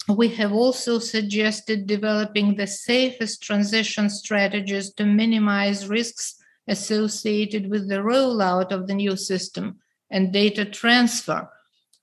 We 0.09 0.29
have 0.29 0.51
also 0.51 0.97
suggested 0.97 1.85
developing 1.85 2.55
the 2.55 2.67
safest 2.67 3.43
transition 3.43 4.09
strategies 4.09 4.91
to 4.95 5.05
minimize 5.05 5.87
risks 5.87 6.40
associated 6.71 7.69
with 7.69 7.87
the 7.89 8.01
rollout 8.11 8.71
of 8.71 8.87
the 8.87 8.95
new 8.95 9.15
system 9.15 9.77
and 10.09 10.33
data 10.33 10.65
transfer. 10.65 11.49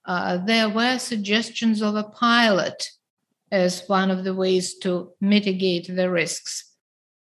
Uh, 0.05 0.39
there 0.45 0.69
were 0.69 0.99
suggestions 0.99 1.83
of 1.83 1.97
a 1.97 2.05
pilot 2.05 2.91
as 3.51 3.83
one 3.89 4.11
of 4.11 4.25
the 4.25 4.35
ways 4.35 4.77
to 4.79 5.13
mitigate 5.21 5.87
the 5.95 6.11
risks. 6.11 6.65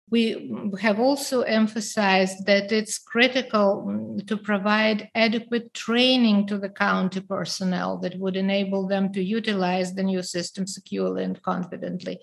We 0.09 0.51
have 0.79 0.99
also 0.99 1.41
emphasized 1.41 2.45
that 2.45 2.71
it's 2.71 2.99
critical 2.99 3.85
mm, 3.87 4.27
to 4.27 4.37
provide 4.37 5.09
adequate 5.15 5.73
training 5.73 6.47
to 6.47 6.57
the 6.59 6.69
county 6.69 7.21
personnel 7.21 7.97
that 7.99 8.19
would 8.19 8.35
enable 8.35 8.87
them 8.87 9.11
to 9.13 9.23
utilize 9.23 9.93
the 9.93 10.03
new 10.03 10.21
system 10.21 10.67
securely 10.67 11.23
and 11.23 11.41
confidently 11.41 12.19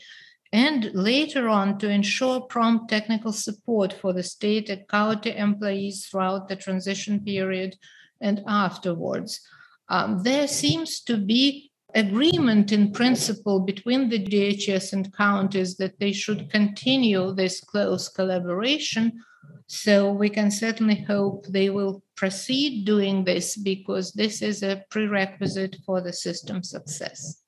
and 0.52 0.90
later 0.92 1.48
on 1.48 1.78
to 1.78 1.88
ensure 1.88 2.42
prompt 2.42 2.90
technical 2.90 3.32
support 3.32 3.92
for 3.92 4.12
the 4.12 4.22
state 4.22 4.68
and 4.68 4.86
county 4.86 5.34
employees 5.34 6.06
throughout 6.06 6.48
the 6.48 6.56
transition 6.56 7.20
period 7.24 7.76
and 8.20 8.42
afterwards. 8.46 9.40
Um, 9.88 10.22
there 10.22 10.46
seems 10.46 11.00
to 11.02 11.16
be 11.16 11.70
agreement 11.94 12.70
in 12.70 12.92
principle 12.92 13.60
between 13.60 14.08
the 14.08 14.22
DHS 14.22 14.92
and 14.92 15.12
counties 15.14 15.76
that 15.76 15.98
they 15.98 16.12
should 16.12 16.50
continue 16.50 17.32
this 17.32 17.60
close 17.60 18.08
collaboration. 18.08 19.12
So 19.66 20.12
we 20.12 20.28
can 20.28 20.50
certainly 20.50 21.02
hope 21.02 21.46
they 21.46 21.70
will 21.70 22.02
proceed 22.14 22.84
doing 22.84 23.24
this 23.24 23.56
because 23.56 24.12
this 24.12 24.42
is 24.42 24.62
a 24.62 24.84
prerequisite 24.90 25.76
for 25.86 26.02
the 26.02 26.12
system 26.12 26.62
success 26.62 27.41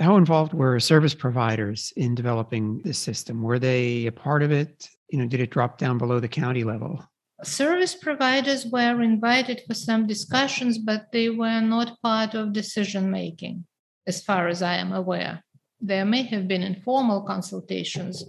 how 0.00 0.16
involved 0.16 0.54
were 0.54 0.80
service 0.80 1.14
providers 1.14 1.92
in 1.96 2.14
developing 2.14 2.80
this 2.82 2.98
system? 2.98 3.42
Were 3.42 3.58
they 3.58 4.06
a 4.06 4.12
part 4.12 4.42
of 4.42 4.50
it? 4.50 4.88
You 5.10 5.18
know, 5.18 5.26
did 5.26 5.40
it 5.40 5.50
drop 5.50 5.78
down 5.78 5.98
below 5.98 6.20
the 6.20 6.28
county 6.28 6.64
level? 6.64 7.04
Service 7.42 7.94
providers 7.94 8.66
were 8.66 9.02
invited 9.02 9.62
for 9.66 9.74
some 9.74 10.06
discussions, 10.06 10.78
but 10.78 11.12
they 11.12 11.30
were 11.30 11.60
not 11.60 12.00
part 12.02 12.34
of 12.34 12.52
decision 12.52 13.10
making, 13.10 13.64
as 14.06 14.22
far 14.22 14.48
as 14.48 14.62
I 14.62 14.74
am 14.74 14.92
aware. 14.92 15.42
There 15.80 16.04
may 16.04 16.22
have 16.24 16.48
been 16.48 16.62
informal 16.62 17.22
consultations, 17.22 18.24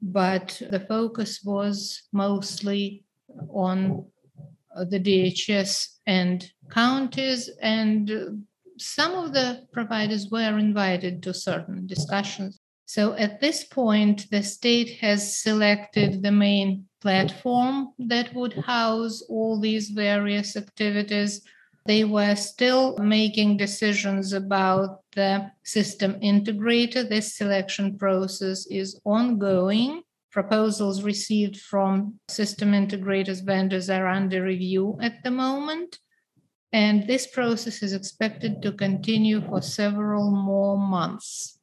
but 0.00 0.60
the 0.70 0.80
focus 0.80 1.42
was 1.44 2.02
mostly 2.12 3.04
on 3.50 4.06
the 4.88 5.00
DHS 5.00 5.88
and 6.06 6.50
counties 6.70 7.50
and 7.60 8.44
some 8.80 9.12
of 9.14 9.32
the 9.32 9.66
providers 9.72 10.28
were 10.30 10.58
invited 10.58 11.22
to 11.22 11.34
certain 11.34 11.86
discussions. 11.86 12.60
So 12.86 13.14
at 13.14 13.40
this 13.40 13.64
point, 13.64 14.28
the 14.30 14.42
state 14.42 14.98
has 15.00 15.40
selected 15.40 16.22
the 16.22 16.32
main 16.32 16.86
platform 17.00 17.92
that 17.98 18.34
would 18.34 18.54
house 18.54 19.22
all 19.28 19.60
these 19.60 19.90
various 19.90 20.56
activities. 20.56 21.42
They 21.86 22.04
were 22.04 22.34
still 22.34 22.96
making 22.98 23.58
decisions 23.58 24.32
about 24.32 25.02
the 25.14 25.52
system 25.64 26.14
integrator. 26.20 27.08
This 27.08 27.36
selection 27.36 27.96
process 27.96 28.66
is 28.66 29.00
ongoing. 29.04 30.02
Proposals 30.32 31.02
received 31.02 31.58
from 31.60 32.18
system 32.28 32.72
integrators 32.72 33.44
vendors 33.44 33.88
are 33.90 34.06
under 34.06 34.42
review 34.42 34.98
at 35.00 35.22
the 35.22 35.30
moment. 35.30 35.98
And 36.72 37.06
this 37.06 37.26
process 37.26 37.82
is 37.82 37.92
expected 37.92 38.62
to 38.62 38.72
continue 38.72 39.40
for 39.40 39.60
several 39.60 40.30
more 40.30 40.78
months. 40.78 41.58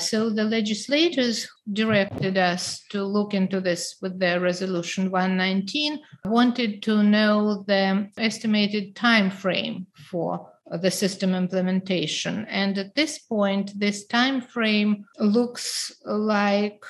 So 0.00 0.30
the 0.30 0.44
legislators 0.44 1.48
directed 1.72 2.38
us 2.38 2.80
to 2.90 3.02
look 3.02 3.34
into 3.34 3.60
this 3.60 3.96
with 4.00 4.18
their 4.20 4.38
resolution 4.38 5.10
119, 5.10 5.98
wanted 6.24 6.82
to 6.84 7.02
know 7.02 7.64
the 7.66 8.08
estimated 8.16 8.94
time 8.94 9.30
frame 9.30 9.88
for 10.08 10.52
the 10.70 10.90
system 10.90 11.34
implementation. 11.34 12.46
And 12.48 12.78
at 12.78 12.94
this 12.94 13.18
point, 13.18 13.78
this 13.78 14.06
time 14.06 14.40
frame 14.40 15.04
looks 15.18 15.92
like 16.04 16.80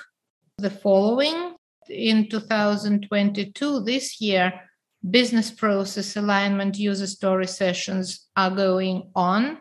the 0.59 0.71
following. 0.71 1.55
In 1.89 2.29
2022, 2.29 3.81
this 3.81 4.21
year, 4.21 4.68
business 5.09 5.51
process 5.51 6.17
alignment 6.17 6.77
user 6.79 7.07
story 7.07 7.47
sessions 7.47 8.29
are 8.37 8.51
going 8.51 9.11
on 9.15 9.59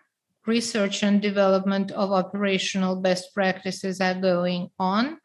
research 0.48 1.03
and 1.03 1.22
development 1.22 1.91
of 1.91 2.12
operational 2.12 2.96
best 2.96 3.34
practices 3.34 4.01
are 4.01 4.15
going 4.15 4.70
on. 4.79 5.17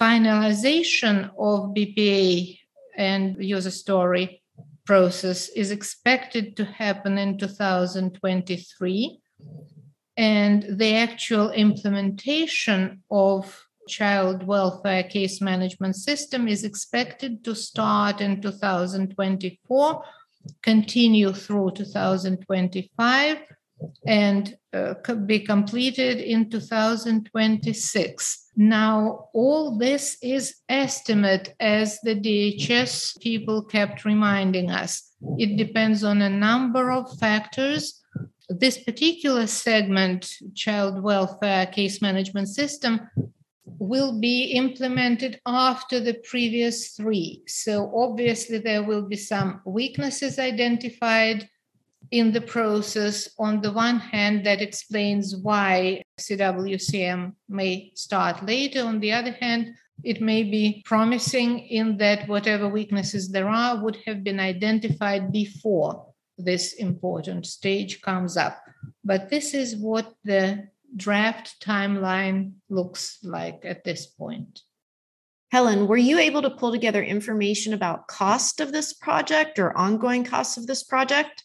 Finalization 0.00 1.24
of 1.36 1.74
BPA 1.74 2.58
and 2.96 3.36
user 3.44 3.72
story 3.72 4.42
process 4.86 5.48
is 5.50 5.72
expected 5.72 6.56
to 6.56 6.64
happen 6.64 7.18
in 7.18 7.36
2023. 7.36 9.18
And 10.16 10.78
the 10.78 10.94
actual 10.94 11.50
implementation 11.50 13.02
of 13.10 13.67
child 13.88 14.46
welfare 14.46 15.02
case 15.02 15.40
management 15.40 15.96
system 15.96 16.46
is 16.46 16.64
expected 16.64 17.42
to 17.44 17.54
start 17.54 18.20
in 18.20 18.40
2024, 18.40 20.04
continue 20.62 21.32
through 21.32 21.72
2025 21.72 23.38
and 24.06 24.56
uh, 24.72 24.94
be 25.26 25.40
completed 25.40 26.18
in 26.18 26.50
2026. 26.50 28.50
Now, 28.56 29.28
all 29.32 29.78
this 29.78 30.18
is 30.22 30.56
estimate, 30.68 31.54
as 31.60 31.98
the 32.02 32.14
DHS 32.14 33.20
people 33.20 33.62
kept 33.62 34.04
reminding 34.04 34.70
us. 34.70 35.14
It 35.38 35.56
depends 35.56 36.04
on 36.04 36.22
a 36.22 36.30
number 36.30 36.90
of 36.90 37.18
factors. 37.18 38.02
This 38.48 38.82
particular 38.82 39.46
segment, 39.46 40.32
child 40.54 41.02
welfare 41.02 41.66
case 41.66 42.02
management 42.02 42.48
system, 42.48 43.08
will 43.78 44.18
be 44.18 44.52
implemented 44.52 45.40
after 45.46 46.00
the 46.00 46.14
previous 46.14 46.90
three. 46.90 47.42
So, 47.46 47.92
obviously, 47.94 48.58
there 48.58 48.82
will 48.82 49.02
be 49.02 49.16
some 49.16 49.60
weaknesses 49.64 50.38
identified 50.38 51.48
in 52.10 52.32
the 52.32 52.40
process, 52.40 53.28
on 53.38 53.60
the 53.60 53.72
one 53.72 53.98
hand, 53.98 54.44
that 54.46 54.62
explains 54.62 55.36
why 55.36 56.02
CWCM 56.18 57.34
may 57.48 57.92
start 57.94 58.44
later. 58.44 58.82
On 58.82 58.98
the 59.00 59.12
other 59.12 59.32
hand, 59.32 59.74
it 60.04 60.20
may 60.20 60.42
be 60.42 60.82
promising 60.86 61.58
in 61.58 61.96
that 61.98 62.28
whatever 62.28 62.68
weaknesses 62.68 63.30
there 63.30 63.48
are 63.48 63.82
would 63.82 63.98
have 64.06 64.24
been 64.24 64.40
identified 64.40 65.32
before 65.32 66.06
this 66.38 66.74
important 66.74 67.46
stage 67.46 68.00
comes 68.00 68.36
up. 68.36 68.58
But 69.04 69.28
this 69.28 69.54
is 69.54 69.76
what 69.76 70.14
the 70.24 70.68
draft 70.96 71.62
timeline 71.62 72.52
looks 72.68 73.18
like 73.22 73.64
at 73.64 73.84
this 73.84 74.06
point. 74.06 74.62
Helen, 75.50 75.86
were 75.86 75.96
you 75.96 76.18
able 76.18 76.42
to 76.42 76.50
pull 76.50 76.72
together 76.72 77.02
information 77.02 77.72
about 77.72 78.06
cost 78.06 78.60
of 78.60 78.72
this 78.72 78.92
project 78.92 79.58
or 79.58 79.76
ongoing 79.76 80.24
costs 80.24 80.56
of 80.58 80.66
this 80.66 80.82
project? 80.82 81.44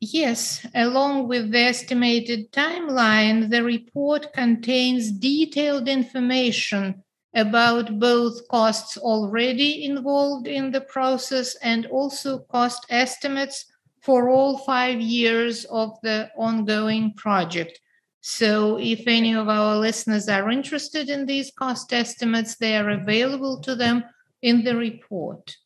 Yes, 0.00 0.66
along 0.74 1.28
with 1.28 1.52
the 1.52 1.60
estimated 1.60 2.52
timeline, 2.52 3.50
the 3.50 3.62
report 3.62 4.32
contains 4.32 5.12
detailed 5.12 5.88
information 5.88 7.04
about 7.34 7.98
both 7.98 8.46
costs 8.48 8.98
already 8.98 9.84
involved 9.84 10.46
in 10.46 10.72
the 10.72 10.80
process 10.80 11.54
and 11.62 11.86
also 11.86 12.40
cost 12.40 12.84
estimates 12.90 13.71
for 14.02 14.28
all 14.28 14.58
five 14.58 15.00
years 15.00 15.64
of 15.66 15.98
the 16.02 16.28
ongoing 16.36 17.14
project. 17.14 17.80
So, 18.20 18.78
if 18.78 19.02
any 19.06 19.34
of 19.34 19.48
our 19.48 19.76
listeners 19.76 20.28
are 20.28 20.50
interested 20.50 21.08
in 21.08 21.26
these 21.26 21.50
cost 21.50 21.92
estimates, 21.92 22.56
they 22.56 22.76
are 22.76 22.90
available 22.90 23.60
to 23.62 23.74
them 23.74 24.04
in 24.42 24.64
the 24.64 24.76
report. 24.76 25.56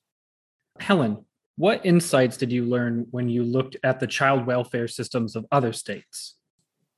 Helen, 0.81 1.25
what 1.57 1.85
insights 1.85 2.37
did 2.37 2.53
you 2.53 2.65
learn 2.65 3.07
when 3.11 3.29
you 3.29 3.43
looked 3.43 3.77
at 3.83 4.01
the 4.01 4.07
child 4.07 4.47
welfare 4.47 4.89
systems 4.89 5.37
of 5.37 5.47
other 5.51 5.73
states? 5.73 6.37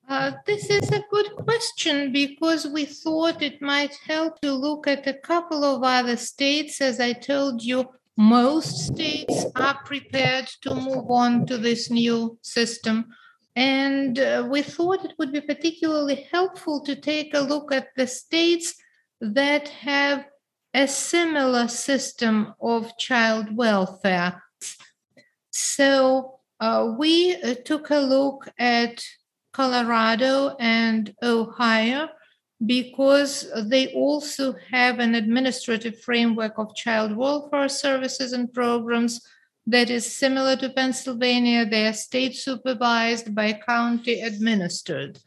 Uh, 0.08 0.32
this 0.46 0.70
is 0.70 0.90
a 0.90 1.04
good 1.10 1.30
question 1.36 2.12
because 2.12 2.66
we 2.66 2.84
thought 2.84 3.42
it 3.42 3.60
might 3.60 3.94
help 4.06 4.40
to 4.40 4.52
look 4.52 4.86
at 4.86 5.06
a 5.06 5.12
couple 5.12 5.64
of 5.64 5.82
other 5.82 6.16
states. 6.16 6.80
As 6.80 6.98
I 6.98 7.12
told 7.12 7.62
you, 7.62 7.84
most 8.18 8.88
states 8.88 9.46
are 9.57 9.78
prepared 9.85 10.46
to 10.62 10.74
move 10.74 11.11
on 11.11 11.46
to 11.46 11.57
this 11.57 11.90
new 11.90 12.38
system. 12.42 13.07
And 13.57 14.18
uh, 14.18 14.46
we 14.50 14.61
thought 14.62 15.04
it 15.04 15.14
would 15.18 15.33
be 15.33 15.40
particularly 15.40 16.26
helpful 16.31 16.85
to 16.85 16.94
take 16.94 17.33
a 17.33 17.40
look 17.40 17.72
at 17.72 17.88
the 17.96 18.07
states 18.07 18.74
that 19.20 19.68
have 19.68 20.26
a 20.74 20.87
similar 20.87 21.66
system 21.68 22.52
of 22.61 22.98
child 22.98 23.57
welfare 23.57 24.42
so 25.59 26.38
uh, 26.61 26.94
we 26.96 27.35
uh, 27.35 27.54
took 27.64 27.90
a 27.90 27.98
look 27.98 28.48
at 28.59 29.02
Colorado 29.52 30.57
and 30.61 31.12
Ohio 31.22 32.09
because 32.64 33.50
they 33.66 33.92
also 33.92 34.54
have 34.70 34.98
an 34.98 35.14
administrative 35.14 36.00
framework 36.00 36.58
of 36.58 36.74
child 36.74 37.16
welfare 37.16 37.68
services 37.68 38.32
and 38.32 38.52
programs 38.52 39.20
that 39.66 39.90
is 39.90 40.10
similar 40.10 40.56
to 40.56 40.70
Pennsylvania. 40.70 41.66
They 41.66 41.86
are 41.86 41.92
state 41.92 42.34
supervised 42.34 43.34
by 43.34 43.52
county 43.52 44.20
administered. 44.22 45.18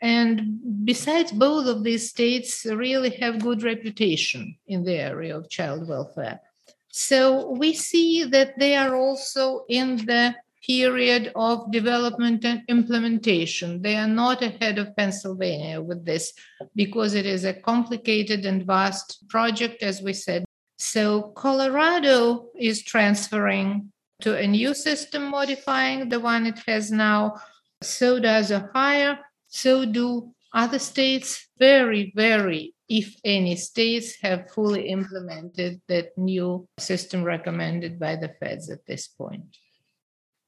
And 0.00 0.84
besides, 0.84 1.32
both 1.32 1.66
of 1.66 1.82
these 1.82 2.10
states 2.10 2.64
really 2.66 3.10
have 3.10 3.42
good 3.42 3.62
reputation 3.62 4.56
in 4.66 4.84
the 4.84 4.96
area 4.96 5.36
of 5.36 5.50
child 5.50 5.88
welfare. 5.88 6.40
So 6.88 7.50
we 7.50 7.72
see 7.72 8.24
that 8.24 8.58
they 8.58 8.76
are 8.76 8.94
also 8.94 9.64
in 9.68 9.96
the 9.96 10.36
period 10.66 11.30
of 11.34 11.70
development 11.70 12.44
and 12.44 12.62
implementation. 12.68 13.82
They 13.82 13.96
are 13.96 14.08
not 14.08 14.42
ahead 14.42 14.78
of 14.78 14.96
Pennsylvania 14.96 15.80
with 15.80 16.04
this 16.04 16.32
because 16.74 17.14
it 17.14 17.26
is 17.26 17.44
a 17.44 17.52
complicated 17.52 18.46
and 18.46 18.66
vast 18.66 19.28
project, 19.28 19.82
as 19.82 20.00
we 20.00 20.12
said. 20.12 20.44
So 20.78 21.32
Colorado 21.36 22.46
is 22.58 22.82
transferring 22.82 23.92
to 24.22 24.36
a 24.36 24.46
new 24.46 24.74
system, 24.74 25.30
modifying 25.30 26.08
the 26.08 26.20
one 26.20 26.46
it 26.46 26.58
has 26.66 26.90
now. 26.90 27.34
So 27.82 28.18
does 28.18 28.50
Ohio. 28.50 29.16
So 29.48 29.84
do 29.84 30.34
other 30.52 30.78
states. 30.78 31.48
Very, 31.58 32.12
very 32.16 32.74
if 32.88 33.16
any 33.24 33.56
states 33.56 34.16
have 34.22 34.50
fully 34.50 34.88
implemented 34.88 35.80
that 35.88 36.16
new 36.18 36.68
system 36.78 37.24
recommended 37.24 37.98
by 37.98 38.16
the 38.16 38.30
feds 38.40 38.70
at 38.70 38.84
this 38.86 39.08
point. 39.08 39.56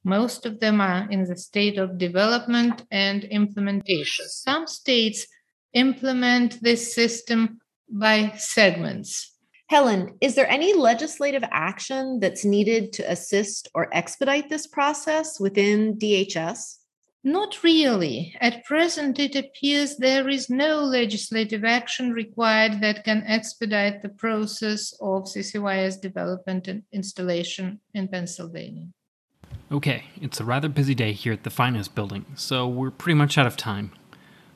Most 0.07 0.47
of 0.47 0.61
them 0.61 0.81
are 0.81 1.11
in 1.11 1.25
the 1.25 1.37
state 1.37 1.79
of 1.79 1.99
development 1.99 2.85
and 2.92 3.25
implementation. 3.25 4.29
Some 4.29 4.69
states 4.69 5.27
implement 5.73 6.62
this 6.62 6.95
system 6.95 7.59
by 7.90 8.33
segments. 8.37 9.35
Helen, 9.69 10.16
is 10.21 10.37
there 10.37 10.49
any 10.49 10.75
legislative 10.75 11.42
action 11.51 12.21
that's 12.21 12.45
needed 12.45 12.92
to 12.92 13.11
assist 13.11 13.69
or 13.75 13.92
expedite 13.92 14.49
this 14.49 14.69
process 14.69 15.40
within 15.40 15.99
DHS? 15.99 16.77
Not 17.25 17.64
really. 17.64 18.33
At 18.40 18.64
present, 18.64 19.19
it 19.19 19.35
appears 19.35 19.97
there 19.97 20.29
is 20.29 20.49
no 20.49 20.85
legislative 20.85 21.64
action 21.64 22.12
required 22.12 22.81
that 22.81 23.03
can 23.03 23.25
expedite 23.27 24.03
the 24.03 24.11
process 24.11 24.92
of 25.01 25.25
CCYS 25.25 26.01
development 26.01 26.69
and 26.69 26.85
installation 26.92 27.81
in 27.92 28.07
Pennsylvania. 28.07 28.87
Okay, 29.70 30.05
it's 30.20 30.38
a 30.38 30.44
rather 30.44 30.68
busy 30.68 30.94
day 30.94 31.11
here 31.11 31.33
at 31.33 31.42
the 31.42 31.50
Finance 31.50 31.88
Building, 31.88 32.24
so 32.37 32.68
we're 32.68 32.92
pretty 32.92 33.16
much 33.16 33.37
out 33.37 33.48
of 33.48 33.57
time. 33.57 33.90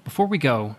Before 0.04 0.26
we 0.26 0.38
go, 0.38 0.76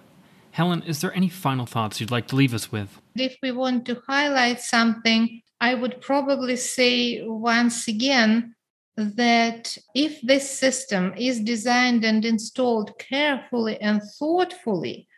Helen, 0.51 0.83
is 0.83 1.01
there 1.01 1.13
any 1.13 1.27
final 1.27 1.65
thoughts 1.65 1.99
you'd 1.99 2.11
like 2.11 2.27
to 2.27 2.37
leave 2.37 2.53
us 2.53 2.71
with? 2.71 3.01
If 3.15 3.35
we 3.43 3.51
want 3.51 3.85
to 3.87 4.01
highlight 4.07 4.61
something, 4.61 5.41
I 5.59 5.73
would 5.73 5.99
probably 5.99 6.55
say 6.55 7.21
once 7.25 7.89
again 7.89 8.55
that 8.95 9.77
if 9.93 10.21
this 10.21 10.49
system 10.49 11.13
is 11.17 11.41
designed 11.41 12.05
and 12.05 12.23
installed 12.23 12.97
carefully 12.99 13.81
and 13.81 14.01
thoughtfully, 14.17 15.09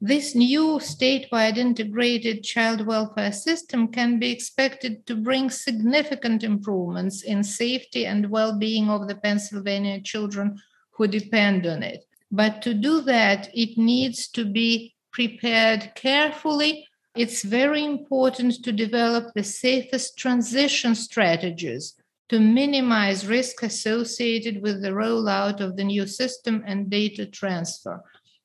this 0.00 0.34
new 0.36 0.78
statewide 0.78 1.56
integrated 1.56 2.44
child 2.44 2.86
welfare 2.86 3.32
system 3.32 3.88
can 3.88 4.20
be 4.20 4.30
expected 4.30 5.04
to 5.06 5.16
bring 5.16 5.50
significant 5.50 6.44
improvements 6.44 7.22
in 7.22 7.42
safety 7.42 8.06
and 8.06 8.30
well 8.30 8.56
being 8.56 8.88
of 8.88 9.08
the 9.08 9.16
Pennsylvania 9.16 10.00
children 10.00 10.56
who 10.92 11.08
depend 11.08 11.66
on 11.66 11.82
it. 11.82 12.04
But 12.30 12.62
to 12.62 12.74
do 12.74 13.00
that, 13.02 13.48
it 13.54 13.76
needs 13.76 14.28
to 14.28 14.44
be 14.44 14.94
prepared 15.12 15.92
carefully. 15.96 16.86
It's 17.16 17.42
very 17.42 17.84
important 17.84 18.62
to 18.62 18.70
develop 18.70 19.32
the 19.34 19.42
safest 19.42 20.16
transition 20.16 20.94
strategies 20.94 21.94
to 22.28 22.38
minimize 22.38 23.26
risk 23.26 23.62
associated 23.62 24.62
with 24.62 24.82
the 24.82 24.90
rollout 24.90 25.60
of 25.60 25.76
the 25.76 25.84
new 25.84 26.06
system 26.06 26.62
and 26.66 26.90
data 26.90 27.26
transfer. 27.26 28.04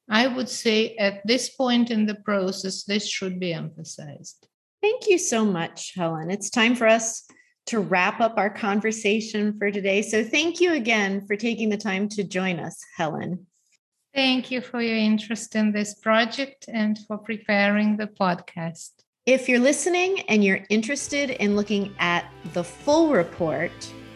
I 0.09 0.27
would 0.27 0.49
say 0.49 0.95
at 0.95 1.25
this 1.25 1.49
point 1.49 1.89
in 1.89 2.05
the 2.05 2.15
process, 2.15 2.83
this 2.83 3.07
should 3.07 3.39
be 3.39 3.53
emphasized. 3.53 4.47
Thank 4.81 5.07
you 5.07 5.17
so 5.17 5.45
much, 5.45 5.93
Helen. 5.95 6.29
It's 6.29 6.49
time 6.49 6.75
for 6.75 6.87
us 6.87 7.23
to 7.67 7.79
wrap 7.79 8.19
up 8.19 8.33
our 8.37 8.49
conversation 8.49 9.57
for 9.57 9.71
today. 9.71 10.01
So, 10.01 10.23
thank 10.23 10.59
you 10.59 10.73
again 10.73 11.25
for 11.25 11.37
taking 11.37 11.69
the 11.69 11.77
time 11.77 12.09
to 12.09 12.23
join 12.23 12.59
us, 12.59 12.81
Helen. 12.97 13.47
Thank 14.13 14.51
you 14.51 14.61
for 14.61 14.81
your 14.81 14.97
interest 14.97 15.55
in 15.55 15.71
this 15.71 15.95
project 15.95 16.65
and 16.67 16.99
for 17.07 17.17
preparing 17.17 17.97
the 17.97 18.07
podcast. 18.07 18.91
If 19.25 19.47
you're 19.47 19.59
listening 19.59 20.19
and 20.27 20.43
you're 20.43 20.65
interested 20.69 21.29
in 21.29 21.55
looking 21.55 21.95
at 21.97 22.25
the 22.51 22.63
full 22.63 23.09
report 23.09 23.71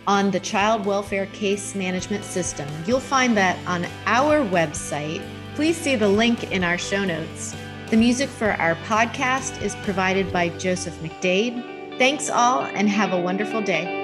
on 0.06 0.30
the 0.32 0.40
child 0.40 0.86
welfare 0.86 1.28
case 1.28 1.74
management 1.76 2.26
system, 2.26 2.68
you'll 2.86 3.00
find 3.00 3.36
that 3.38 3.58
on 3.66 3.88
our 4.06 4.40
website. 4.40 5.24
Please 5.58 5.76
see 5.76 5.96
the 5.96 6.08
link 6.08 6.52
in 6.52 6.64
our 6.64 6.78
show 6.78 7.04
notes. 7.04 7.56
The 7.90 7.98
music 7.98 8.30
for 8.30 8.52
our 8.62 8.76
podcast 8.76 9.60
is 9.64 9.74
provided 9.78 10.32
by 10.32 10.50
Joseph 10.50 10.94
McDade. 11.02 11.98
Thanks 11.98 12.30
all 12.30 12.62
and 12.62 12.88
have 12.88 13.12
a 13.12 13.20
wonderful 13.20 13.64
day. 13.64 13.97